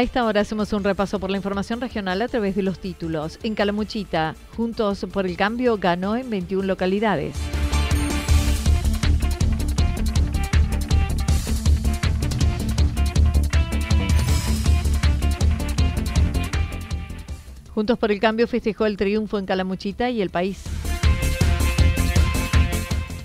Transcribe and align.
A 0.00 0.02
esta 0.02 0.24
hora 0.24 0.40
hacemos 0.40 0.72
un 0.72 0.82
repaso 0.82 1.20
por 1.20 1.30
la 1.30 1.36
información 1.36 1.78
regional 1.78 2.22
a 2.22 2.28
través 2.28 2.56
de 2.56 2.62
los 2.62 2.78
títulos. 2.78 3.38
En 3.42 3.54
Calamuchita, 3.54 4.34
Juntos 4.56 5.04
por 5.12 5.26
el 5.26 5.36
Cambio 5.36 5.76
ganó 5.76 6.16
en 6.16 6.30
21 6.30 6.66
localidades. 6.66 7.36
Juntos 17.74 17.98
por 17.98 18.10
el 18.10 18.20
Cambio 18.20 18.48
festejó 18.48 18.86
el 18.86 18.96
triunfo 18.96 19.38
en 19.38 19.44
Calamuchita 19.44 20.08
y 20.08 20.22
el 20.22 20.30
país. 20.30 20.64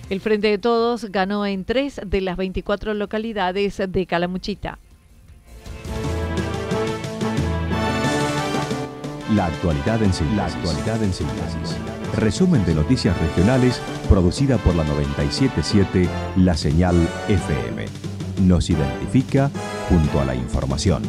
El 0.10 0.20
Frente 0.20 0.50
de 0.50 0.58
Todos 0.58 1.06
ganó 1.06 1.46
en 1.46 1.64
tres 1.64 2.02
de 2.06 2.20
las 2.20 2.36
24 2.36 2.94
localidades 2.96 3.82
de 3.88 4.06
Calamuchita. 4.06 4.78
La 9.34 9.48
actualidad 9.48 10.04
en 10.04 10.14
síntesis. 10.14 10.38
La 10.38 10.46
actualidad 10.46 11.02
en 11.02 11.12
síntesis. 11.12 11.78
Resumen 12.16 12.64
de 12.64 12.76
noticias 12.76 13.20
regionales 13.20 13.82
producida 14.08 14.58
por 14.60 14.76
la 14.76 14.84
977 14.84 16.08
La 16.38 16.56
Señal 16.56 16.96
FM. 17.28 17.86
Nos 18.44 18.70
identifica 18.70 19.50
junto 19.90 20.22
a 20.22 20.26
la 20.26 20.36
información. 20.36 21.02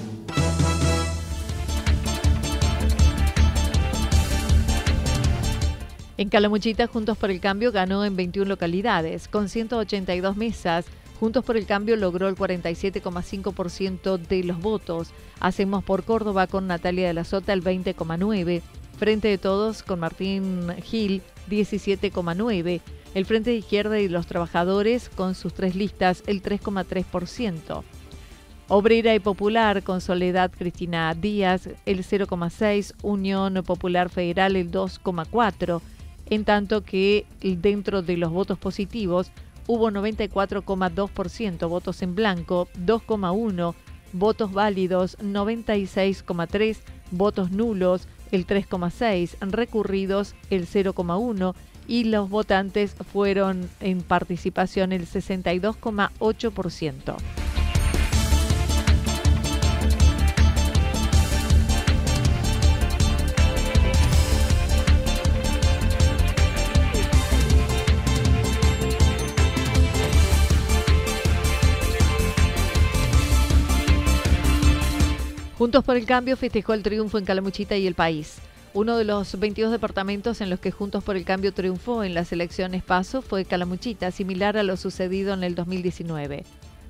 En 6.17 6.31
Calamuchita, 6.31 6.87
Juntos 6.87 7.19
por 7.19 7.31
el 7.31 7.41
Cambio 7.41 7.71
ganó 7.71 8.03
en 8.03 8.17
21 8.17 8.49
localidades, 8.49 9.29
con 9.29 9.51
182 9.51 10.39
mesas 10.39 10.87
Juntos 11.19 11.45
por 11.45 11.57
el 11.57 11.65
Cambio 11.65 11.97
logró 11.97 12.29
el 12.29 12.37
47,5% 12.37 14.19
de 14.19 14.45
los 14.45 14.61
votos. 14.61 15.11
Hacemos 15.41 15.83
por 15.83 16.05
Córdoba 16.05 16.47
con 16.47 16.67
Natalia 16.67 17.07
de 17.07 17.15
la 17.15 17.25
Sota 17.25 17.53
el 17.53 17.65
20,9%. 17.65 18.63
Frente 18.99 19.29
de 19.29 19.37
Todos 19.37 19.83
con 19.83 20.01
Martín 20.01 20.75
Gil 20.83 21.23
17,9%. 21.51 22.81
El 23.15 23.25
Frente 23.25 23.51
de 23.51 23.57
Izquierda 23.57 23.99
y 23.99 24.09
los 24.09 24.27
Trabajadores 24.27 25.09
con 25.09 25.35
sus 25.35 25.55
tres 25.55 25.75
listas 25.75 26.23
el 26.27 26.43
3,3%. 26.43 27.83
Obrera 28.69 29.15
y 29.15 29.21
Popular 29.21 29.83
con 29.83 30.01
Soledad 30.03 30.51
Cristina 30.51 31.15
Díaz 31.15 31.71
el 31.87 32.05
0,6%. 32.05 32.95
Unión 33.03 33.63
Popular 33.65 34.11
Federal 34.11 34.55
el 34.55 34.71
2,4%. 34.71 35.81
En 36.29 36.45
tanto 36.45 36.83
que 36.83 37.25
dentro 37.41 38.03
de 38.03 38.17
los 38.17 38.33
votos 38.33 38.59
positivos 38.59 39.31
hubo 39.67 39.91
94,2% 39.91 41.69
votos 41.69 42.03
en 42.03 42.15
blanco, 42.15 42.69
2,1% 42.85 43.75
votos 44.13 44.53
válidos, 44.53 45.19
96,3% 45.19 46.77
votos 47.11 47.51
nulos, 47.51 48.07
el 48.33 48.47
3,6%, 48.47 49.51
recurridos 49.51 50.35
el 50.51 50.67
0,1% 50.67 51.55
y 51.89 52.05
los 52.05 52.29
votantes 52.29 52.95
fueron 53.13 53.71
en 53.81 54.03
participación 54.03 54.93
el 54.93 55.07
62,8%. 55.07 57.46
Juntos 75.59 75.85
por 75.85 75.97
el 75.97 76.05
Cambio 76.05 76.37
festejó 76.37 76.75
el 76.75 76.83
triunfo 76.83 77.17
en 77.17 77.25
Calamuchita 77.25 77.79
y 77.79 77.87
el 77.87 77.95
país. 77.95 78.37
Uno 78.75 78.99
de 78.99 79.05
los 79.05 79.41
22 79.41 79.73
departamentos 79.73 80.43
en 80.43 80.51
los 80.51 80.61
que 80.61 80.71
Juntos 80.71 81.03
por 81.03 81.17
el 81.17 81.25
Cambio 81.25 81.55
triunfó 81.55 82.05
en 82.05 82.13
las 82.13 82.31
elecciones 82.31 82.83
PASO 82.83 83.23
fue 83.23 83.47
Calamuchita, 83.47 84.11
similar 84.11 84.59
a 84.59 84.63
lo 84.63 84.77
sucedido 84.77 85.33
en 85.33 85.43
el 85.45 85.55
2019. 85.55 86.45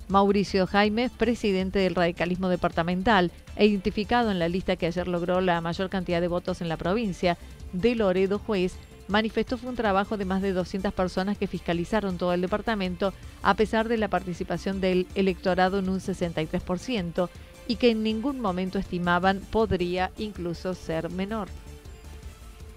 Mauricio 0.08 0.66
Jaime, 0.66 1.10
presidente 1.16 1.78
del 1.78 1.94
radicalismo 1.94 2.48
departamental 2.48 3.30
e 3.54 3.66
identificado 3.66 4.32
en 4.32 4.40
la 4.40 4.48
lista 4.48 4.74
que 4.74 4.86
ayer 4.86 5.06
logró 5.06 5.40
la 5.40 5.60
mayor 5.60 5.88
cantidad 5.88 6.20
de 6.20 6.26
votos 6.26 6.60
en 6.60 6.68
la 6.68 6.76
provincia, 6.76 7.38
de 7.72 7.94
Loredo 7.94 8.40
Juez, 8.40 8.72
manifestó 9.06 9.58
fue 9.58 9.70
un 9.70 9.76
trabajo 9.76 10.16
de 10.16 10.24
más 10.24 10.42
de 10.42 10.52
200 10.52 10.92
personas 10.92 11.38
que 11.38 11.46
fiscalizaron 11.46 12.18
todo 12.18 12.32
el 12.32 12.40
departamento 12.40 13.12
a 13.44 13.54
pesar 13.54 13.86
de 13.86 13.96
la 13.96 14.08
participación 14.08 14.80
del 14.80 15.06
electorado 15.14 15.78
en 15.78 15.88
un 15.88 16.00
63% 16.00 17.28
y 17.68 17.76
que 17.76 17.90
en 17.90 18.02
ningún 18.02 18.40
momento 18.40 18.78
estimaban 18.78 19.40
podría 19.40 20.10
incluso 20.18 20.74
ser 20.74 21.10
menor. 21.10 21.48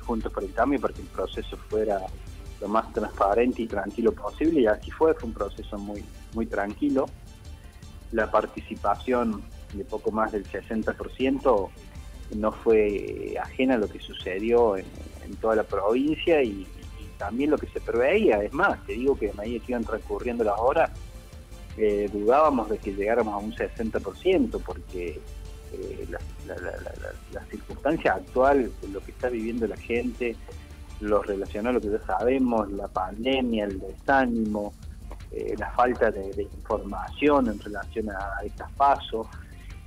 Juntos 0.01 0.31
por 0.31 0.43
el 0.43 0.53
cambio 0.53 0.79
para 0.79 0.93
que 0.93 1.01
el 1.01 1.07
proceso 1.07 1.57
fuera 1.69 2.01
lo 2.61 2.67
más 2.67 2.91
transparente 2.93 3.61
y 3.61 3.67
tranquilo 3.67 4.11
posible 4.11 4.61
y 4.61 4.67
así 4.67 4.91
fue, 4.91 5.13
fue 5.13 5.29
un 5.29 5.33
proceso 5.33 5.77
muy, 5.77 6.03
muy 6.33 6.45
tranquilo. 6.45 7.05
La 8.11 8.29
participación 8.29 9.43
de 9.73 9.85
poco 9.85 10.11
más 10.11 10.31
del 10.31 10.45
60% 10.45 11.69
no 12.35 12.51
fue 12.51 13.35
ajena 13.41 13.75
a 13.75 13.77
lo 13.77 13.87
que 13.87 13.99
sucedió 13.99 14.77
en, 14.77 14.85
toda 15.41 15.55
la 15.55 15.63
provincia 15.63 16.41
y, 16.41 16.67
también 17.19 17.51
lo 17.51 17.57
que 17.57 17.67
se 17.67 17.81
preveía. 17.81 18.41
Es 18.41 18.53
más, 18.53 18.83
te 18.85 18.93
digo 18.93 19.17
que 19.19 19.29
a 19.29 19.33
medida 19.33 19.63
que 19.65 19.73
iban 19.73 19.83
transcurriendo 19.83 20.45
las 20.45 20.57
horas, 20.57 20.89
eh, 21.81 22.09
dudábamos 22.11 22.69
de 22.69 22.77
que 22.77 22.93
llegáramos 22.93 23.33
a 23.33 23.37
un 23.37 23.53
60% 23.53 24.61
porque 24.65 25.21
eh, 25.71 26.07
la, 26.09 27.45
circunstancia 27.49 28.15
actual, 28.15 28.69
lo 28.91 28.99
que 28.99 29.11
está 29.11 29.29
viviendo 29.29 29.65
la 29.65 29.77
gente, 29.77 30.35
lo 30.99 31.23
relacionado 31.23 31.69
a 31.69 31.73
lo 31.75 31.81
que 31.81 31.89
ya 31.89 32.05
sabemos, 32.05 32.69
la 32.73 32.89
pandemia, 32.89 33.63
el 33.63 33.79
desánimo, 33.79 34.73
eh, 35.31 35.55
la 35.57 35.71
falta 35.71 36.11
de, 36.11 36.43
información 36.43 37.47
en 37.47 37.59
relación 37.59 38.09
a, 38.09 38.43
estas 38.43 38.69
pasos 38.73 39.27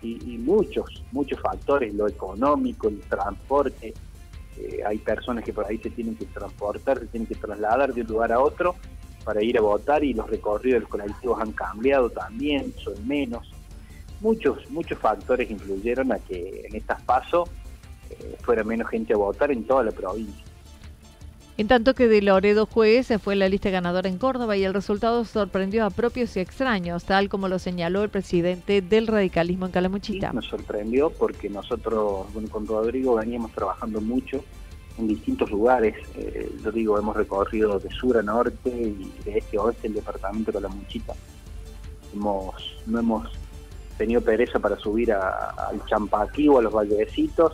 y, 0.00 0.38
muchos, 0.38 1.04
muchos 1.12 1.38
factores, 1.40 1.92
lo 1.92 2.08
económico, 2.08 2.88
el 2.88 3.00
transporte. 3.00 3.92
hay 4.86 4.98
personas 4.98 5.44
que 5.44 5.52
por 5.52 5.66
ahí 5.66 5.76
se 5.76 5.90
tienen 5.90 6.16
que 6.16 6.24
transportar, 6.24 7.00
se 7.00 7.06
tienen 7.08 7.26
que 7.26 7.34
trasladar 7.34 7.92
de 7.92 8.00
un 8.00 8.06
lugar 8.06 8.32
a 8.32 8.40
otro 8.40 8.76
para 9.24 9.42
ir 9.42 9.58
a 9.58 9.60
votar 9.60 10.04
y 10.04 10.14
los 10.14 10.28
recorridos 10.28 10.74
de 10.74 10.80
los 10.80 10.88
colectivos 10.88 11.40
han 11.40 11.52
cambiado 11.52 12.10
también, 12.10 12.72
son 12.82 13.06
menos. 13.06 13.50
Muchos, 14.20 14.70
muchos 14.70 14.98
factores 14.98 15.50
influyeron 15.50 16.12
a 16.12 16.19
que 16.19 16.66
en 16.69 16.76
estas 16.76 17.02
pasos 17.02 17.48
eh, 18.10 18.36
fuera 18.40 18.62
menos 18.62 18.88
gente 18.88 19.12
a 19.12 19.16
votar 19.16 19.50
en 19.50 19.64
toda 19.64 19.82
la 19.84 19.90
provincia. 19.90 20.44
En 21.58 21.69
tanto 21.69 21.94
que 21.94 22.08
de 22.08 22.22
Loredo 22.22 22.66
Juez 22.66 23.06
se 23.06 23.19
fue 23.19 23.36
la 23.36 23.48
lista 23.48 23.69
ganadora 23.69 24.08
en 24.08 24.16
Córdoba 24.16 24.56
y 24.56 24.64
el 24.64 24.72
resultado 24.72 25.25
sorprendió 25.25 25.84
a 25.84 25.90
propios 25.90 26.36
y 26.36 26.40
extraños, 26.40 27.04
tal 27.04 27.28
como 27.28 27.46
lo 27.46 27.58
señaló 27.58 28.02
el 28.02 28.08
presidente 28.08 28.80
del 28.80 29.06
radicalismo 29.06 29.66
en 29.66 29.72
Calamuchita. 29.72 30.30
Sí, 30.30 30.34
nos 30.34 30.46
sorprendió 30.46 31.10
porque 31.10 31.50
nosotros, 31.50 32.32
bueno, 32.32 32.48
con 32.48 32.66
Rodrigo 32.66 33.16
veníamos 33.16 33.52
trabajando 33.52 34.00
mucho 34.00 34.42
en 34.98 35.08
distintos 35.08 35.50
lugares. 35.50 35.94
Eh, 36.16 36.50
yo 36.62 36.72
digo, 36.72 36.98
hemos 36.98 37.16
recorrido 37.16 37.78
de 37.78 37.90
sur 37.90 38.16
a 38.16 38.22
norte 38.22 38.70
y 38.70 39.12
de 39.24 39.38
este 39.38 39.56
a 39.56 39.62
oeste 39.62 39.88
el 39.88 39.94
departamento 39.94 40.52
de 40.52 40.58
Calamuchita. 40.58 41.14
Hemos, 42.12 42.54
no 42.86 42.98
hemos 42.98 43.28
tenido 43.96 44.20
pereza 44.20 44.58
para 44.58 44.76
subir 44.76 45.12
al 45.12 45.84
Champaquí 45.86 46.48
o 46.48 46.58
a 46.58 46.62
los 46.62 46.72
Vallecitos 46.72 47.52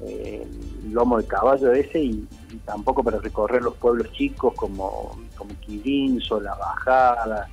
eh, 0.00 0.46
el 0.84 0.92
lomo 0.92 1.18
de 1.18 1.26
caballo 1.26 1.72
ese 1.72 2.00
y, 2.00 2.28
tampoco 2.64 3.02
para 3.02 3.18
recorrer 3.18 3.62
los 3.62 3.74
pueblos 3.74 4.10
chicos 4.12 4.54
como, 4.54 5.18
como 5.36 5.50
Quirinzo, 5.60 6.40
La 6.40 6.54
Bajada, 6.54 7.48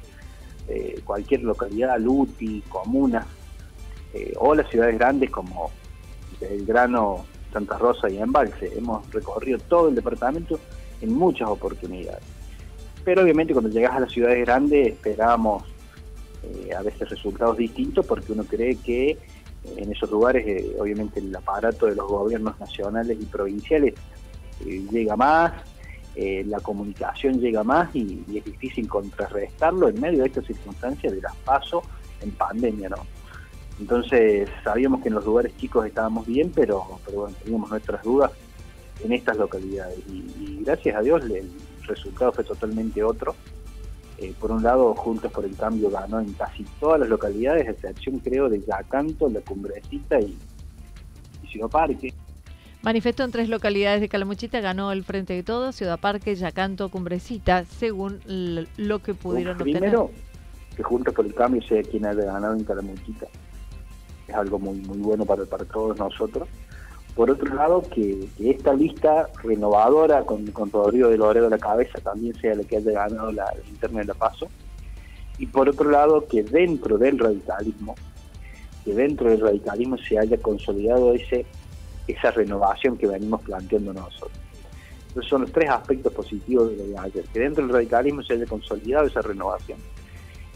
eh, 0.68 1.02
cualquier 1.04 1.44
localidad, 1.44 2.00
Luti, 2.00 2.62
Comuna, 2.70 3.26
eh, 4.14 4.34
o 4.38 4.54
las 4.54 4.70
ciudades 4.70 4.98
grandes 4.98 5.32
como 5.32 5.72
Belgrano, 6.40 7.26
Santa 7.56 7.78
Rosa 7.78 8.10
y 8.10 8.18
Embalse. 8.18 8.72
Hemos 8.78 9.10
recorrido 9.12 9.58
todo 9.60 9.90
el 9.90 9.96
departamento 9.96 10.60
en 11.02 11.14
muchas 11.14 11.50
oportunidades. 11.50 12.24
Pero 13.04 13.24
obviamente 13.24 13.54
cuando 13.54 13.70
llegas 13.70 13.94
a 13.96 14.00
las 14.02 14.12
ciudades 14.12 14.46
grandes 14.46 14.94
esperamos 14.94 15.64
a 16.78 16.82
veces 16.84 17.10
resultados 17.10 17.58
distintos 17.58 18.06
porque 18.06 18.32
uno 18.32 18.44
cree 18.44 18.76
que 18.76 19.18
en 19.78 19.92
esos 19.92 20.10
lugares, 20.10 20.46
eh, 20.48 20.76
obviamente, 20.80 21.20
el 21.20 21.36
aparato 21.36 21.88
de 21.88 21.96
los 21.96 22.08
gobiernos 22.08 22.60
nacionales 22.60 23.18
y 23.20 23.26
provinciales 23.26 23.94
eh, 24.66 24.86
llega 24.92 25.16
más, 25.16 25.54
eh, 26.16 26.44
la 26.48 26.60
comunicación 26.60 27.40
llega 27.40 27.64
más 27.64 27.94
y, 27.96 28.24
es 28.34 28.46
difícil 28.46 28.88
contrarrestarlo 28.88 29.90
en 29.90 30.00
medio 30.00 30.22
de 30.22 30.28
estas 30.28 30.46
circunstancias 30.46 31.14
de 31.14 31.22
las 31.22 31.36
paso 31.38 31.84
en 32.22 32.32
pandemia, 32.32 32.90
¿no? 32.90 32.98
Entonces 33.80 34.50
sabíamos 34.64 35.02
que 35.02 35.10
en 35.10 35.16
los 35.16 35.26
lugares 35.26 35.56
chicos 35.58 35.86
estábamos 35.86 36.26
bien, 36.26 36.52
pero, 36.56 37.00
pero 37.06 37.22
bueno, 37.22 37.36
teníamos 37.44 37.70
nuestras 37.70 38.04
dudas 38.04 38.32
en 39.04 39.12
estas 39.12 39.38
localidades 39.38 40.00
y 40.10 40.64
gracias 40.64 40.96
a 40.96 41.02
Dios 41.02 41.24
el 41.26 41.52
resultado 41.86 42.32
fue 42.32 42.44
totalmente 42.46 43.04
otro 43.04 43.36
eh, 44.18 44.34
por 44.40 44.52
un 44.52 44.64
lado, 44.64 44.94
Juntos 44.96 45.32
por 45.32 45.44
el 45.44 45.56
Cambio 45.56 45.90
ganó 45.90 46.20
en 46.20 46.32
casi 46.34 46.64
todas 46.80 47.00
las 47.00 47.10
localidades, 47.10 47.68
excepción 47.68 48.20
creo 48.20 48.50
de 48.50 48.62
Yacanto, 48.62 49.30
La 49.30 49.42
Cumbrecita 49.42 50.20
y, 50.22 50.38
Ciudad 51.52 51.70
Parque. 51.70 52.14
Manifestó 52.82 53.24
en 53.24 53.32
tres 53.32 53.50
localidades 53.50 54.00
de 54.00 54.10
Calamuchita, 54.10 54.62
ganó 54.62 54.92
el 54.92 55.04
Frente 55.04 55.34
de 55.34 55.44
Todos, 55.44 55.76
Ciudad 55.76 56.00
Parque, 56.00 56.36
Yacanto, 56.36 56.90
Cumbrecita, 56.90 57.66
según 57.66 58.20
lo 58.78 59.00
que 59.00 59.14
pudieron 59.14 59.54
obtener. 59.54 59.80
Primero, 59.80 60.12
que 60.76 60.84
Juntos 60.84 61.14
por 61.14 61.26
el 61.26 61.34
Cambio 61.34 61.62
sea 61.64 61.82
quien 61.84 62.06
haya 62.06 62.24
ganado 62.24 62.54
en 62.54 62.64
Calamuchita. 62.64 63.28
Es 64.28 64.36
algo 64.36 64.60
muy, 64.60 64.80
muy 64.80 64.98
bueno 65.00 65.26
para, 65.26 65.46
para 65.46 65.66
todos 65.66 65.98
nosotros. 65.98 66.48
Por 67.16 67.32
otro 67.32 67.56
lado, 67.56 67.82
que, 67.82 68.28
esta 68.40 68.74
lista 68.74 69.30
renovadora 69.42 70.24
con, 70.24 70.46
con 70.48 70.70
Rodrigo 70.70 71.10
de 71.10 71.18
Loredo 71.18 71.48
a 71.48 71.50
la 71.50 71.58
cabeza 71.58 72.00
también 72.02 72.36
sea 72.36 72.56
la 72.56 72.64
que 72.64 72.78
haya 72.78 72.92
ganado 72.92 73.32
la, 73.32 73.46
interna 73.70 74.00
de 74.00 74.06
la 74.06 74.14
PASO. 74.14 74.48
Y 75.38 75.46
por 75.46 75.70
otro 75.70 75.90
lado, 75.90 76.28
que 76.28 76.44
dentro 76.44 76.98
del 76.98 77.18
radicalismo, 77.18 77.96
que 78.84 78.94
dentro 78.94 79.30
del 79.30 79.40
radicalismo 79.40 79.98
se 79.98 80.20
haya 80.20 80.38
consolidado 80.38 81.14
ese 81.14 81.46
esa 82.08 82.30
renovación 82.32 82.98
que 82.98 83.08
venimos 83.08 83.42
planteando 83.42 83.92
nosotros. 83.92 84.32
Esos 85.12 85.28
son 85.28 85.42
los 85.42 85.52
tres 85.52 85.70
aspectos 85.70 86.14
positivos 86.14 86.70
de 86.78 86.88
lo 86.88 87.02
ayer, 87.02 87.24
que 87.34 87.40
dentro 87.40 87.66
del 87.66 87.74
radicalismo 87.74 88.22
se 88.22 88.34
haya 88.34 88.46
consolidado 88.46 89.08
esa 89.08 89.22
renovación, 89.22 89.80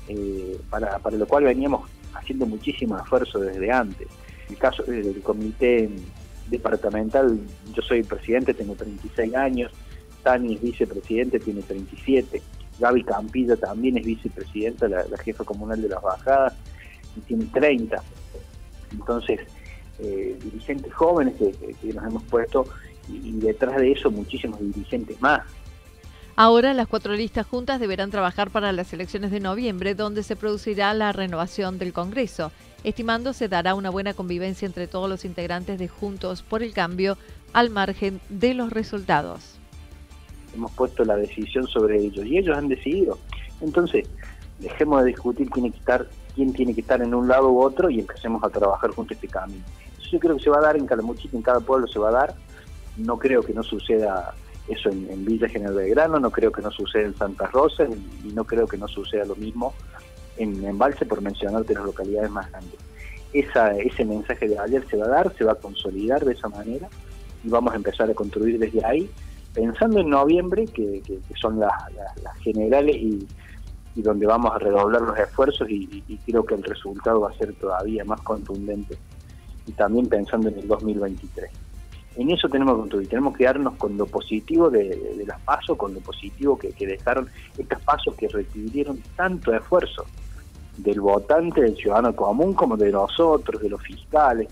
eh, 0.10 0.60
para, 0.70 1.00
para 1.00 1.18
lo 1.18 1.26
cual 1.26 1.46
veníamos 1.46 1.90
haciendo 2.14 2.46
muchísimo 2.46 2.98
esfuerzo 2.98 3.40
desde 3.40 3.72
antes. 3.72 4.08
El 4.50 4.58
caso 4.58 4.84
del 4.84 5.22
comité 5.22 5.90
departamental, 6.48 7.40
yo 7.74 7.82
soy 7.82 8.04
presidente, 8.04 8.54
tengo 8.54 8.76
36 8.76 9.36
años, 9.36 9.72
Tani 10.24 10.56
es 10.56 10.62
vicepresidente, 10.62 11.40
tiene 11.40 11.62
37, 11.62 12.42
Gaby 12.80 13.04
Campilla 13.04 13.56
también 13.56 13.98
es 13.98 14.06
vicepresidenta, 14.06 14.88
la, 14.88 15.06
jefa 15.24 15.44
comunal 15.44 15.82
de 15.82 15.90
las 15.90 16.02
bajadas, 16.02 16.54
y 17.16 17.22
tiene 17.22 17.46
30. 17.46 18.02
Entonces, 18.92 19.42
eh, 20.00 20.38
dirigentes 20.42 20.94
jóvenes 20.94 21.36
que, 21.36 21.94
nos 21.94 22.06
hemos 22.06 22.24
puesto 22.24 22.66
y, 23.08 23.32
detrás 23.40 23.78
de 23.78 23.92
eso 23.92 24.10
muchísimos 24.10 24.60
dirigentes 24.60 25.20
más. 25.22 25.42
Ahora 26.42 26.74
las 26.74 26.88
cuatro 26.88 27.16
listas 27.16 27.46
juntas 27.46 27.82
deberán 27.82 28.12
trabajar 28.12 28.50
para 28.50 28.72
las 28.72 28.94
elecciones 28.94 29.30
de 29.30 29.42
noviembre, 29.42 29.94
donde 29.94 30.24
se 30.24 30.38
producirá 30.38 30.94
la 30.94 31.12
renovación 31.12 31.78
del 31.78 31.92
Congreso 31.92 32.54
estimando 32.86 33.34
se 33.34 33.50
dará 33.50 33.76
una 33.76 33.90
buena 33.90 34.14
convivencia 34.14 34.66
entre 34.66 34.88
todos 34.88 35.10
los 35.10 35.26
integrantes 35.26 35.78
de 35.80 35.90
Juntos 35.90 36.42
por 36.42 36.64
el 36.64 36.74
Cambio 36.74 37.18
al 37.52 37.70
margen 37.70 38.22
de 38.30 38.54
los 38.54 38.72
resultados. 38.72 39.60
Hemos 40.56 40.72
puesto 40.72 41.04
la 41.04 41.18
decisión 41.18 41.68
sobre 41.68 42.02
ellos 42.02 42.26
y 42.26 42.38
ellos 42.38 42.58
han 42.58 42.70
decidido. 42.70 43.18
Entonces, 43.60 44.08
dejemos 44.60 45.02
de 45.02 45.08
discutir 45.08 45.50
quién, 45.50 45.66
estar, 45.66 46.08
quién 46.36 46.54
tiene 46.54 46.74
que 46.74 46.80
estar 46.80 47.02
en 47.02 47.14
un 47.14 47.28
lado 47.28 47.50
u 47.50 47.62
otro 47.62 47.90
y 47.90 48.00
empecemos 48.00 48.42
a 48.46 48.50
trabajar 48.50 48.92
junto 48.92 49.14
a 49.14 49.16
este 49.16 49.28
camino. 49.28 49.66
Eso 50.00 50.12
yo 50.12 50.20
creo 50.20 50.38
que 50.38 50.44
se 50.44 50.50
va 50.50 50.60
a 50.60 50.62
dar 50.62 50.78
en 50.78 50.86
Calamuchita, 50.86 51.36
en 51.36 51.44
cada 51.44 51.60
pueblo 51.60 51.86
se 51.86 52.00
va 52.00 52.08
a 52.08 52.14
dar. 52.14 52.36
No 52.96 53.20
creo 53.20 53.44
que 53.44 53.54
no 53.54 53.62
suceda 53.62 54.34
eso 54.70 54.90
en, 54.90 55.26
Villa 55.26 55.48
General 55.50 55.74
Belgrano, 55.74 56.20
no 56.20 56.32
creo 56.32 56.52
que 56.52 56.62
no 56.62 56.72
suceda 56.72 57.04
en 57.04 57.16
Santa 57.16 57.48
Rosa 57.48 57.86
y 58.24 58.32
no 58.34 58.44
creo 58.46 58.68
que 58.68 58.78
no 58.78 58.88
suceda 58.88 59.26
lo 59.26 59.36
mismo 59.36 59.74
en 60.38 60.64
Embalse, 60.64 61.06
por 61.06 61.22
mencionarte 61.22 61.74
las 61.74 61.84
localidades 61.84 62.32
más 62.32 62.50
grandes. 62.50 62.80
Esa, 63.34 63.76
ese 63.78 64.06
mensaje 64.06 64.48
de 64.48 64.58
ayer 64.58 64.84
se 64.90 64.98
va 64.98 65.06
a 65.06 65.10
dar, 65.10 65.36
se 65.36 65.44
va 65.44 65.52
a 65.52 65.56
consolidar 65.56 66.26
de 66.26 66.34
esa 66.34 66.48
manera 66.48 66.88
y 67.44 67.50
vamos 67.50 67.74
a 67.74 67.76
empezar 67.76 68.10
a 68.10 68.14
construir 68.14 68.58
desde 68.58 68.84
ahí, 68.84 69.10
pensando 69.54 70.00
en 70.00 70.10
noviembre, 70.10 70.66
que, 70.66 71.02
son 71.40 71.60
las, 71.60 71.74
generales 72.42 72.96
y, 72.96 73.28
donde 73.96 74.26
vamos 74.26 74.56
a 74.56 74.60
redoblar 74.60 75.02
los 75.02 75.20
esfuerzos 75.20 75.70
y, 75.70 76.02
creo 76.26 76.46
que 76.46 76.56
el 76.56 76.64
resultado 76.64 77.22
va 77.22 77.32
a 77.32 77.34
ser 77.34 77.54
todavía 77.56 78.04
más 78.06 78.22
contundente. 78.22 78.98
Y 79.68 79.74
también 79.74 80.08
pensando 80.08 80.48
en 80.48 80.58
el 80.58 80.68
2023. 80.68 81.52
En 82.20 82.30
eso 82.32 82.50
tenemos 82.50 82.74
que 82.74 82.80
construir, 82.82 83.08
tenemos 83.08 83.38
que 83.38 83.46
darnos 83.46 83.76
con 83.76 83.96
lo 83.96 84.06
positivo 84.06 84.70
de, 84.70 85.24
las 85.26 85.40
pasos, 85.40 85.78
con 85.78 85.94
lo 85.94 86.02
positivo 86.02 86.60
que, 86.60 86.74
dejaron 86.86 87.30
estos 87.58 87.82
pasos 87.84 88.14
que 88.16 88.28
requirieron 88.28 89.02
tanto 89.16 89.56
esfuerzo 89.56 90.06
del 90.76 91.00
votante, 91.00 91.62
del 91.62 91.78
ciudadano 91.78 92.14
común, 92.14 92.54
como 92.54 92.76
de 92.76 92.92
nosotros, 92.92 93.62
de 93.62 93.70
los 93.70 93.82
fiscales. 93.82 94.50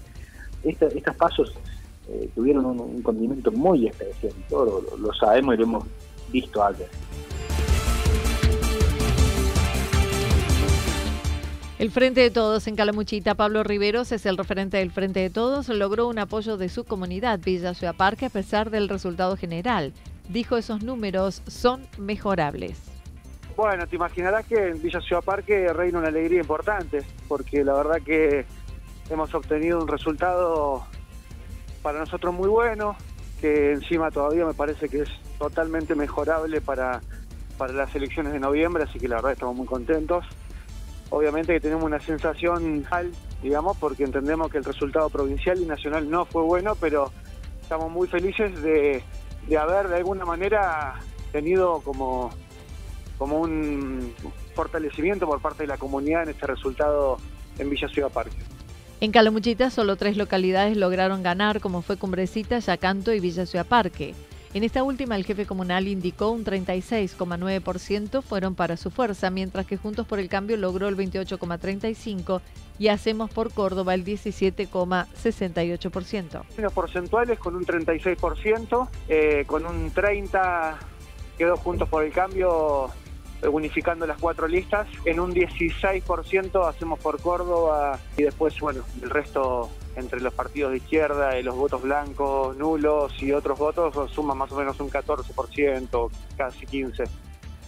estos 0.63 1.15
pasos 1.17 1.53
eh, 2.07 2.29
tuvieron 2.33 2.67
un, 2.67 3.01
condimento 3.01 3.51
muy 3.51 3.87
especial, 3.87 4.31
todo 4.47 4.81
lo, 4.97 5.13
sabemos 5.13 5.55
y 5.55 5.57
lo 5.57 5.63
hemos 5.65 5.83
visto 6.31 6.63
ayer. 6.63 6.87
El 11.79 11.91
Frente 11.91 12.21
de 12.21 12.31
Todos 12.31 12.65
en 12.65 12.75
Calamuchita, 12.75 13.35
Pablo 13.35 13.63
Riveros 13.63 14.11
es 14.11 14.25
el 14.25 14.35
referente 14.35 14.77
del 14.77 14.89
Frente 14.89 15.19
de 15.19 15.29
Todos, 15.29 15.69
logró 15.69 16.07
un 16.07 16.17
apoyo 16.17 16.57
de 16.57 16.69
su 16.69 16.85
comunidad 16.85 17.39
Villa 17.39 17.75
Ciudad 17.75 17.95
Parque 17.95 18.25
a 18.25 18.29
pesar 18.31 18.71
del 18.71 18.89
resultado 18.89 19.37
general. 19.37 19.93
Dijo 20.27 20.57
esos 20.57 20.81
números 20.81 21.43
son 21.45 21.87
mejorables. 21.99 22.81
Bueno, 23.55 23.85
te 23.85 23.95
imaginarás 23.95 24.47
que 24.47 24.69
en 24.69 24.81
Villa 24.81 24.99
Ciudad 25.01 25.23
Parque 25.23 25.71
reina 25.71 25.99
una 25.99 26.07
alegría 26.07 26.39
importante, 26.39 27.03
porque 27.27 27.63
la 27.63 27.75
verdad 27.75 28.01
que 28.03 28.47
hemos 29.11 29.31
obtenido 29.35 29.79
un 29.79 29.87
resultado 29.87 30.83
para 31.83 31.99
nosotros 31.99 32.33
muy 32.33 32.49
bueno, 32.49 32.95
que 33.39 33.73
encima 33.73 34.09
todavía 34.09 34.47
me 34.47 34.55
parece 34.55 34.89
que 34.89 35.01
es 35.01 35.09
totalmente 35.37 35.93
mejorable 35.93 36.59
para, 36.59 37.01
para 37.55 37.71
las 37.73 37.95
elecciones 37.95 38.33
de 38.33 38.39
noviembre, 38.39 38.85
así 38.85 38.97
que 38.97 39.07
la 39.07 39.17
verdad 39.17 39.33
estamos 39.33 39.55
muy 39.55 39.67
contentos. 39.67 40.25
Obviamente 41.09 41.53
que 41.53 41.59
tenemos 41.59 41.83
una 41.83 41.99
sensación 41.99 42.83
tal, 42.89 43.11
digamos, 43.41 43.77
porque 43.77 44.03
entendemos 44.03 44.49
que 44.51 44.57
el 44.57 44.63
resultado 44.63 45.09
provincial 45.09 45.59
y 45.61 45.65
nacional 45.65 46.09
no 46.09 46.25
fue 46.25 46.43
bueno, 46.43 46.75
pero 46.75 47.11
estamos 47.61 47.91
muy 47.91 48.07
felices 48.07 48.61
de, 48.61 49.03
de 49.47 49.57
haber 49.57 49.87
de 49.87 49.97
alguna 49.97 50.25
manera 50.25 50.95
tenido 51.31 51.81
como 51.81 52.31
como 53.17 53.39
un 53.39 54.13
fortalecimiento 54.53 55.25
por 55.25 55.41
parte 55.41 55.63
de 55.63 55.67
la 55.67 55.77
comunidad 55.77 56.23
en 56.23 56.29
este 56.29 56.47
resultado 56.47 57.17
en 57.57 57.69
Villa 57.69 57.87
Ciudad 57.87 58.11
Parque. 58.11 58.37
En 58.99 59.11
Calamuchita 59.11 59.69
solo 59.69 59.95
tres 59.95 60.17
localidades 60.17 60.77
lograron 60.77 61.23
ganar, 61.23 61.59
como 61.59 61.81
fue 61.81 61.97
Cumbrecita, 61.97 62.59
Yacanto 62.59 63.13
y 63.13 63.19
Villa 63.19 63.45
Ciudad 63.45 63.65
Parque. 63.65 64.15
En 64.57 64.63
esta 64.63 64.81
última, 64.81 65.15
el 65.15 65.23
jefe 65.23 65.45
comunal 65.45 65.87
indicó 65.87 66.31
un 66.31 66.43
36,9% 66.43 68.23
fueron 68.23 68.55
para 68.55 68.75
su 68.75 68.89
fuerza, 68.89 69.29
mientras 69.29 69.67
que 69.67 69.77
Juntos 69.77 70.07
por 70.07 70.17
el 70.17 70.29
Cambio 70.29 70.57
logró 70.57 70.87
el 70.87 70.97
28,35% 70.97 72.41
y 72.79 72.87
Hacemos 72.87 73.29
por 73.29 73.53
Córdoba 73.53 73.93
el 73.93 74.03
17,68%. 74.03 76.41
Los 76.57 76.73
porcentuales 76.73 77.37
con 77.37 77.55
un 77.55 77.67
36%, 77.67 78.89
eh, 79.07 79.43
con 79.45 79.67
un 79.67 79.93
30% 79.93 80.75
quedó 81.37 81.55
Juntos 81.57 81.87
por 81.87 82.03
el 82.03 82.11
Cambio 82.11 82.89
unificando 83.43 84.07
las 84.07 84.19
cuatro 84.19 84.47
listas. 84.47 84.87
En 85.05 85.19
un 85.19 85.33
16% 85.33 86.67
hacemos 86.67 86.99
por 86.99 87.21
Córdoba 87.21 87.99
y 88.17 88.23
después, 88.23 88.59
bueno, 88.59 88.83
el 89.01 89.09
resto 89.09 89.69
entre 89.95 90.21
los 90.21 90.33
partidos 90.33 90.71
de 90.71 90.77
izquierda 90.77 91.39
y 91.39 91.43
los 91.43 91.55
votos 91.55 91.81
blancos, 91.81 92.55
nulos 92.55 93.11
y 93.21 93.31
otros 93.31 93.57
votos 93.57 94.11
suma 94.11 94.35
más 94.35 94.51
o 94.51 94.55
menos 94.55 94.79
un 94.79 94.89
14%, 94.89 96.09
casi 96.37 96.65
15%. 96.65 97.09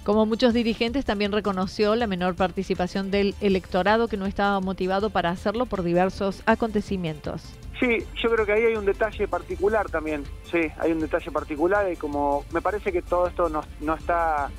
Como 0.04 0.26
muchos 0.26 0.54
dirigentes, 0.54 1.06
también 1.06 1.32
reconoció 1.32 1.96
la 1.96 2.08
menor 2.08 2.36
participación 2.36 3.12
del 3.12 3.36
electorado 3.42 4.08
que 4.08 4.18
no 4.18 4.26
estaba 4.26 4.60
motivado 4.60 5.10
para 5.10 5.30
hacerlo 5.30 5.66
por 5.66 5.84
diversos 5.84 6.42
acontecimientos. 6.46 7.44
Sí, 7.80 8.06
yo 8.22 8.30
creo 8.30 8.46
que 8.46 8.54
ahí 8.54 8.64
hay 8.64 8.76
un 8.76 8.86
detalle 8.86 9.28
particular 9.28 9.90
también. 9.90 10.24
Sí, 10.52 10.72
hay 10.80 10.92
un 10.92 11.00
detalle 11.00 11.32
particular 11.32 11.92
y 11.92 11.96
como 11.96 12.44
me 12.52 12.62
parece 12.62 12.92
que 12.92 13.02
todo 13.02 13.28
esto 13.28 13.50
no, 13.50 13.62
no 13.82 13.94
está 13.96 14.50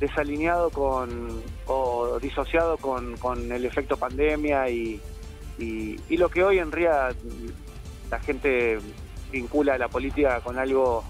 desalineado 0.00 0.70
con 0.70 1.42
o 1.66 2.18
disociado 2.20 2.76
con, 2.78 3.16
con 3.16 3.50
el 3.52 3.64
efecto 3.64 3.96
pandemia 3.96 4.68
y, 4.68 5.00
y, 5.58 6.16
lo 6.16 6.28
que 6.28 6.42
hoy 6.42 6.58
en 6.58 6.72
realidad 6.72 7.14
la 8.10 8.18
gente 8.20 8.78
vincula 9.30 9.74
a 9.74 9.78
la 9.78 9.88
política 9.88 10.40
con 10.40 10.58
algo 10.58 11.04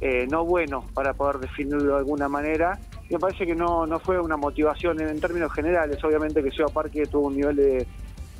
eh, 0.00 0.26
no 0.30 0.44
bueno 0.44 0.84
para 0.92 1.14
poder 1.14 1.38
definirlo 1.38 1.94
de 1.94 1.98
alguna 1.98 2.28
manera. 2.28 2.78
me 3.10 3.18
parece 3.18 3.46
que 3.46 3.54
no, 3.54 3.86
no 3.86 3.98
fue 3.98 4.20
una 4.20 4.36
motivación 4.36 5.00
en, 5.00 5.20
términos 5.20 5.52
generales. 5.52 6.02
Obviamente 6.04 6.42
que 6.42 6.50
Ciudad 6.50 6.72
Parque 6.72 7.06
tuvo 7.06 7.28
un 7.28 7.36
nivel 7.36 7.56
de, 7.56 7.86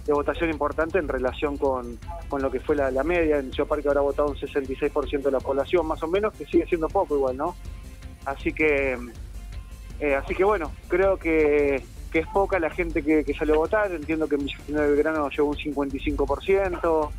votación 0.08 0.50
importante 0.50 0.98
en 0.98 1.08
relación 1.08 1.56
con, 1.56 1.98
con 2.28 2.40
lo 2.40 2.50
que 2.50 2.60
fue 2.60 2.76
la, 2.76 3.02
media. 3.02 3.38
En 3.38 3.52
Ciudad 3.52 3.68
Parque 3.68 3.88
habrá 3.88 4.02
votado 4.02 4.28
un 4.28 4.36
66% 4.36 5.22
de 5.22 5.30
la 5.30 5.40
población, 5.40 5.86
más 5.86 6.02
o 6.02 6.06
menos, 6.06 6.32
que 6.34 6.46
sigue 6.46 6.66
siendo 6.66 6.88
poco 6.88 7.16
igual, 7.16 7.36
¿no? 7.36 7.56
Así 8.24 8.52
que, 8.52 8.96
eh, 10.00 10.14
así 10.14 10.34
que 10.34 10.44
bueno, 10.44 10.72
creo 10.88 11.16
que 11.18 11.82
que 12.16 12.20
es 12.20 12.28
poca 12.28 12.58
la 12.58 12.70
gente 12.70 13.02
que, 13.02 13.24
que 13.24 13.34
salió 13.34 13.54
a 13.54 13.58
votar, 13.58 13.92
entiendo 13.92 14.28
que 14.28 14.36
en 14.36 14.44
Villa 14.44 14.58
General 14.64 14.90
Belgrano 14.90 15.28
llegó 15.28 15.48
un 15.48 15.56
55%, 15.56 17.10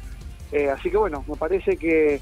eh, 0.52 0.70
así 0.70 0.90
que 0.90 0.98
bueno, 0.98 1.24
me 1.28 1.36
parece 1.36 1.78
que, 1.78 2.22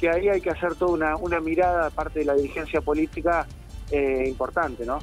que, 0.00 0.10
ahí 0.10 0.28
hay 0.28 0.40
que 0.40 0.50
hacer 0.50 0.74
toda 0.74 0.92
una, 0.92 1.16
una 1.16 1.40
mirada, 1.40 1.86
aparte 1.86 2.20
de 2.20 2.24
la 2.24 2.34
dirigencia 2.34 2.80
política, 2.80 3.46
eh, 3.90 4.24
importante, 4.26 4.84
¿no? 4.84 4.98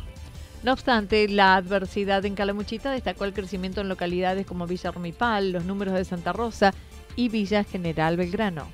No 0.63 0.73
obstante, 0.73 1.27
la 1.27 1.55
adversidad 1.55 2.25
en 2.25 2.35
Calamuchita 2.35 2.91
destacó 2.91 3.25
el 3.25 3.33
crecimiento 3.33 3.81
en 3.81 3.89
localidades 3.89 4.45
como 4.45 4.65
Villa 4.65 4.91
Romipal, 4.91 5.51
los 5.51 5.65
números 5.65 5.93
de 5.93 6.05
Santa 6.05 6.33
Rosa 6.33 6.73
y 7.15 7.29
Villa 7.29 7.63
General 7.63 8.17
Belgrano. 8.17 8.67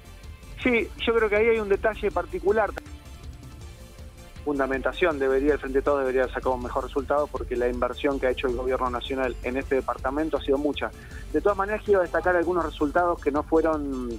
Sí, 0.64 0.88
yo 1.06 1.14
creo 1.14 1.30
que 1.30 1.36
ahí 1.36 1.48
hay 1.48 1.60
un 1.60 1.70
detalle 1.70 2.12
particular 2.12 2.72
fundamentación 4.50 5.20
debería, 5.20 5.54
el 5.54 5.60
Frente 5.60 5.78
de 5.78 5.84
Todos 5.84 6.00
debería 6.00 6.28
sacar 6.28 6.52
un 6.54 6.64
mejor 6.64 6.84
resultado 6.84 7.28
porque 7.28 7.56
la 7.56 7.70
inversión 7.70 8.20
que 8.20 8.26
ha 8.26 8.32
hecho 8.32 8.48
el 8.48 8.56
gobierno 8.56 8.90
nacional 8.90 9.36
en 9.44 9.58
este 9.58 9.76
departamento 9.76 10.38
ha 10.38 10.42
sido 10.42 10.58
mucha. 10.58 10.90
De 11.32 11.40
todas 11.40 11.56
maneras, 11.56 11.84
quiero 11.86 12.02
destacar 12.02 12.36
algunos 12.36 12.66
resultados 12.66 13.22
que 13.22 13.32
no 13.32 13.44
fueron 13.44 14.10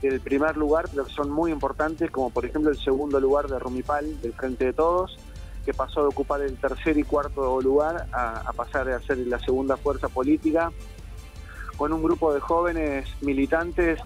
del 0.00 0.20
primer 0.20 0.56
lugar, 0.56 0.84
pero 0.88 1.08
son 1.08 1.28
muy 1.28 1.50
importantes, 1.50 2.08
como 2.12 2.30
por 2.30 2.44
ejemplo 2.44 2.70
el 2.70 2.78
segundo 2.78 3.18
lugar 3.18 3.48
de 3.48 3.58
Rumipal, 3.58 4.20
del 4.20 4.32
Frente 4.34 4.66
de 4.66 4.72
Todos, 4.74 5.18
que 5.64 5.74
pasó 5.74 6.02
de 6.02 6.06
ocupar 6.06 6.40
el 6.42 6.56
tercer 6.56 6.96
y 6.96 7.02
cuarto 7.02 7.60
lugar 7.60 8.06
a, 8.12 8.52
pasar 8.52 8.88
a 8.90 9.00
ser 9.00 9.18
la 9.18 9.40
segunda 9.40 9.76
fuerza 9.76 10.08
política, 10.08 10.70
con 11.76 11.92
un 11.92 12.00
grupo 12.00 12.32
de 12.32 12.38
jóvenes 12.38 13.08
militantes 13.22 13.98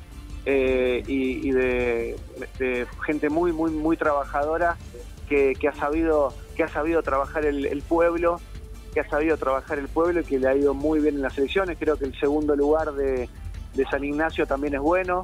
eh, 0.47 1.03
y, 1.07 1.51
de, 1.51 2.17
de, 2.59 2.87
gente 3.05 3.29
muy, 3.29 3.53
muy, 3.53 3.71
muy 3.71 3.99
trabajadora 3.99 4.79
que, 5.29 5.69
ha 5.69 5.75
sabido 5.75 6.33
que 6.57 6.65
ha 6.65 6.69
sabido 6.69 7.03
trabajar 7.03 7.45
el, 7.45 7.83
pueblo, 7.83 8.41
que 8.93 9.01
ha 9.01 9.09
sabido 9.09 9.37
trabajar 9.37 9.79
el 9.79 9.89
pueblo 9.89 10.21
y 10.21 10.25
que 10.25 10.39
le 10.39 10.49
ha 10.49 10.57
ido 10.57 10.75
muy 10.75 11.01
bien 11.01 11.17
en 11.17 11.23
las 11.23 11.37
elecciones. 11.39 11.77
Creo 11.79 11.97
que 11.97 12.07
el 12.07 12.19
segundo 12.19 12.57
lugar 12.57 12.93
de, 12.95 13.29
San 13.91 14.03
Ignacio 14.03 14.47
también 14.47 14.75
es 14.75 14.81
bueno. 14.81 15.23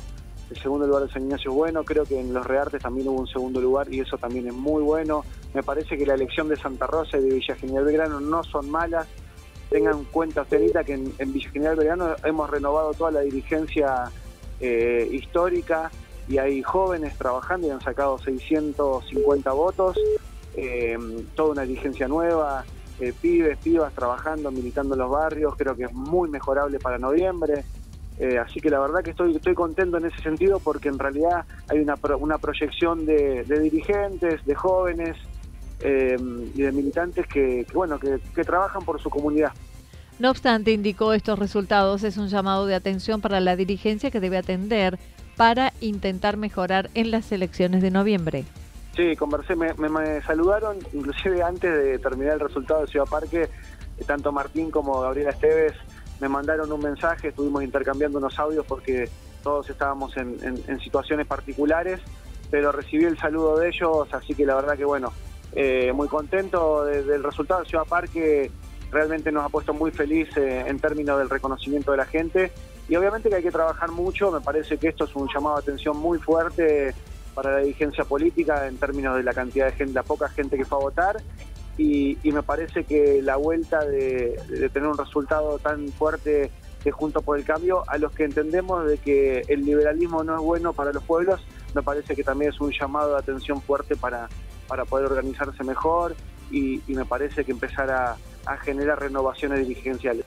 El 0.51 0.59
segundo 0.59 0.87
lugar 0.87 1.05
de 1.05 1.13
San 1.13 1.23
Ignacio 1.23 1.51
es 1.51 1.57
bueno. 1.57 1.85
Creo 1.85 2.05
que 2.05 2.21
en 2.21 2.33
los 2.33 2.47
Reartes 2.47 2.83
también 2.83 3.09
hubo 3.09 3.21
un 3.21 3.27
segundo 3.27 3.61
lugar 3.61 3.93
y 3.93 4.01
eso 4.01 4.17
también 4.17 4.47
es 4.47 4.55
muy 4.55 4.83
bueno. 4.83 5.25
Me 5.55 5.63
parece 5.63 5.97
que 5.97 6.07
la 6.07 6.15
elección 6.15 6.49
de 6.49 6.57
Santa 6.57 6.87
Rosa 6.87 7.19
y 7.19 7.23
de 7.23 7.35
Villa 7.35 7.57
General 7.57 7.85
Belgrano 7.85 8.21
no 8.21 8.45
son 8.45 8.71
malas. 8.71 9.09
Tengan 9.71 9.99
en 9.99 10.05
cuenta, 10.05 10.45
Cenita, 10.45 10.85
que 10.85 10.93
en, 10.93 11.33
Villa 11.33 11.51
General 11.51 11.77
Belgrano 11.77 12.15
hemos 12.23 12.49
renovado 12.49 12.93
toda 12.93 13.11
la 13.11 13.21
dirigencia 13.23 14.05
eh, 14.61 15.09
histórica 15.11 15.91
y 16.29 16.39
hay 16.39 16.63
jóvenes 16.63 17.17
trabajando 17.19 17.67
y 17.67 17.71
han 17.71 17.81
sacado 17.81 18.19
650 18.19 19.53
votos, 19.53 19.97
eh, 20.57 20.97
toda 21.35 21.53
una 21.53 21.63
dirigencia 21.63 22.09
nueva, 22.09 22.65
eh, 23.01 23.13
pibes, 23.21 23.59
pibas 23.59 23.93
trabajando, 23.93 24.51
militando 24.51 24.95
en 24.95 25.01
los 25.01 25.11
barrios, 25.11 25.55
creo 25.57 25.75
que 25.77 25.85
es 25.85 25.93
muy 25.93 26.29
mejorable 26.31 26.79
para 26.79 26.99
noviembre. 26.99 27.65
Eh, 28.19 28.39
así 28.39 28.61
que 28.61 28.71
la 28.71 28.79
verdad 28.79 29.03
que 29.03 29.11
estoy, 29.11 29.35
estoy 29.35 29.55
contento 29.55 29.97
en 29.99 30.05
ese 30.07 30.23
sentido 30.23 30.61
porque 30.61 30.89
en 30.89 30.99
realidad 30.99 31.45
hay 31.69 31.81
una, 31.81 31.97
una 32.21 32.39
proyección 32.39 33.05
de, 33.05 33.43
dirigentes, 33.45 34.45
de 34.45 34.55
jóvenes 34.55 35.17
y 35.83 36.63
de 36.63 36.73
militantes 36.73 37.27
que, 37.27 37.67
bueno, 37.75 37.99
que 37.99 38.45
trabajan 38.45 38.83
por 38.87 39.03
su 39.03 39.11
comunidad. 39.11 39.53
No 40.19 40.31
obstante, 40.31 40.71
indicó 40.71 41.13
estos 41.13 41.39
resultados 41.39 42.05
es 42.05 42.17
un 42.17 42.29
llamado 42.29 42.67
de 42.67 42.75
atención 42.75 43.21
para 43.21 43.41
la 43.41 43.57
dirigencia 43.57 44.11
que 44.11 44.21
debe 44.21 44.39
atender 44.39 44.99
para 45.37 45.73
intentar 45.81 46.37
mejorar 46.37 46.91
en 46.95 47.11
las 47.11 47.31
elecciones 47.33 47.83
de 47.83 47.91
noviembre. 47.91 48.45
Sí, 48.97 49.17
conversé, 49.17 49.57
me, 49.57 50.23
saludaron, 50.23 50.79
inclusive 50.93 51.43
antes 51.43 51.73
de 51.73 51.99
terminar 51.99 52.35
el 52.35 52.41
resultado 52.41 52.83
de 52.83 52.87
Ciudad 52.87 53.07
Parque, 53.07 53.43
eh, 53.43 54.05
tanto 54.07 54.31
Martín 54.31 54.71
como 54.71 55.01
Gabriela 55.01 55.31
Esteves 55.31 55.73
me 56.21 56.29
mandaron 56.29 56.71
un 56.71 56.81
mensaje, 56.81 57.29
estuvimos 57.29 57.65
intercambiando 57.65 58.19
unos 58.19 58.39
audios 58.39 58.65
porque 58.67 59.09
todos 59.43 59.69
estábamos 59.69 60.17
en, 60.17 60.81
situaciones 60.81 61.27
particulares, 61.27 62.01
pero 62.51 62.71
recibí 62.71 63.05
el 63.05 63.19
saludo 63.19 63.59
de 63.59 63.69
ellos, 63.69 64.07
así 64.13 64.33
que 64.35 64.47
la 64.47 64.55
verdad 64.55 64.77
que 64.77 64.85
bueno, 64.85 65.13
eh, 65.53 65.93
muy 65.93 66.07
contento 66.09 66.85
del 66.85 67.23
resultado 67.23 67.61
de 67.63 67.69
Ciudad 67.69 67.85
Parque, 67.85 68.51
realmente 68.93 69.33
nos 69.33 69.45
ha 69.45 69.49
puesto 69.49 69.75
muy 69.75 69.91
feliz 69.91 70.29
eh, 70.37 70.65
en 70.67 70.79
términos 70.79 71.19
del 71.19 71.29
reconocimiento 71.29 71.91
de 71.91 71.97
la 71.97 72.07
gente 72.07 72.53
y 72.89 72.97
obviamente 72.97 73.29
que 73.29 73.37
hay 73.37 73.43
que 73.43 73.51
trabajar 73.51 73.91
mucho, 73.91 74.31
me 74.31 74.41
parece 74.41 74.77
que 74.77 74.89
esto 74.89 75.05
es 75.05 75.17
un 75.17 75.29
llamado 75.33 75.57
de 75.57 75.63
atención 75.63 75.97
muy 75.97 76.19
fuerte 76.19 76.95
para 77.35 77.53
la 77.53 77.59
dirigencia 77.59 78.05
política 78.05 78.67
en 78.67 78.77
términos 78.77 79.17
de 79.17 79.23
la 79.23 79.33
cantidad 79.33 79.67
de 79.67 79.73
gente, 79.73 79.95
la 79.95 80.03
poca 80.03 80.29
gente 80.29 80.57
que 80.57 80.65
fue 80.65 80.79
a 80.79 80.83
votar 80.83 81.17
y, 81.77 82.19
me 82.25 82.43
parece 82.43 82.85
que 82.85 83.21
la 83.23 83.37
vuelta 83.37 83.85
de, 83.85 84.39
tener 84.73 84.89
un 84.89 84.97
resultado 84.99 85.59
tan 85.59 85.89
fuerte 85.89 86.51
de 86.85 86.91
Junto 86.93 87.23
por 87.23 87.39
el 87.39 87.45
Cambio, 87.45 87.83
a 87.89 87.97
los 87.97 88.13
que 88.13 88.25
entendemos 88.25 88.87
de 88.87 88.99
que 88.99 89.43
el 89.49 89.65
liberalismo 89.65 90.23
no 90.23 90.35
es 90.37 90.43
bueno 90.43 90.75
para 90.75 90.93
los 90.93 91.03
pueblos, 91.03 91.41
me 91.75 91.83
parece 91.83 92.15
que 92.15 92.23
también 92.23 92.53
es 92.53 92.61
un 92.61 92.71
llamado 92.71 93.13
de 93.13 93.19
atención 93.19 93.61
fuerte 93.63 93.97
para, 93.97 94.29
para 94.69 94.85
poder 94.85 95.07
organizarse 95.07 95.65
mejor 95.65 96.15
y, 96.51 96.83
me 96.89 97.07
parece 97.07 97.45
que 97.45 97.53
empezar 97.53 97.91
a 97.91 98.57
generar 98.59 99.01
renovaciones 99.01 99.67
dirigenciales. 99.67 100.27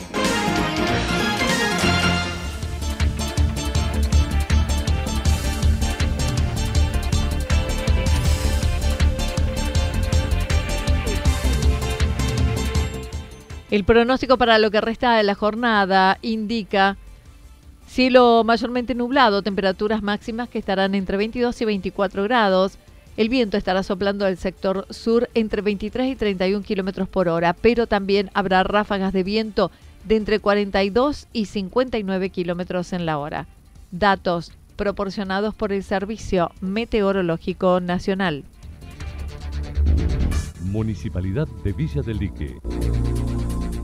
El 13.71 13.85
pronóstico 13.85 14.37
para 14.37 14.59
lo 14.59 14.69
que 14.69 14.81
resta 14.81 15.15
de 15.15 15.23
la 15.23 15.33
jornada 15.33 16.17
indica 16.21 16.97
cielo 17.87 18.43
mayormente 18.43 18.95
nublado, 18.95 19.43
temperaturas 19.43 20.03
máximas 20.03 20.49
que 20.49 20.59
estarán 20.59 20.93
entre 20.93 21.15
22 21.15 21.61
y 21.61 21.65
24 21.65 22.23
grados. 22.23 22.77
El 23.15 23.29
viento 23.29 23.55
estará 23.55 23.81
soplando 23.83 24.25
del 24.25 24.35
sector 24.35 24.85
sur 24.89 25.29
entre 25.35 25.61
23 25.61 26.11
y 26.11 26.15
31 26.17 26.65
kilómetros 26.65 27.07
por 27.07 27.29
hora, 27.29 27.53
pero 27.53 27.87
también 27.87 28.29
habrá 28.33 28.63
ráfagas 28.63 29.13
de 29.13 29.23
viento 29.23 29.71
de 30.03 30.17
entre 30.17 30.39
42 30.39 31.27
y 31.31 31.45
59 31.45 32.29
kilómetros 32.29 32.91
en 32.91 33.05
la 33.05 33.19
hora. 33.19 33.47
Datos 33.91 34.51
proporcionados 34.75 35.55
por 35.55 35.71
el 35.71 35.83
Servicio 35.83 36.51
Meteorológico 36.59 37.79
Nacional. 37.79 38.43
Municipalidad 40.63 41.47
de 41.63 41.71
Villa 41.71 42.01
del 42.01 42.17
Lique. 42.17 42.57